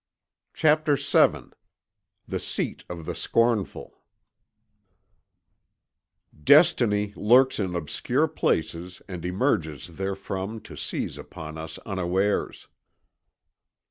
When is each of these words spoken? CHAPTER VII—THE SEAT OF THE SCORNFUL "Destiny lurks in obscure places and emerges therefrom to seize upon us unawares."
CHAPTER 0.55 0.95
VII—THE 0.95 2.39
SEAT 2.39 2.85
OF 2.89 3.05
THE 3.05 3.13
SCORNFUL 3.13 4.01
"Destiny 6.43 7.13
lurks 7.15 7.59
in 7.59 7.75
obscure 7.75 8.27
places 8.27 9.03
and 9.07 9.23
emerges 9.23 9.89
therefrom 9.97 10.59
to 10.61 10.75
seize 10.75 11.19
upon 11.19 11.59
us 11.59 11.77
unawares." 11.85 12.67